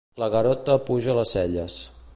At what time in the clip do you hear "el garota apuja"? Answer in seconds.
0.19-1.15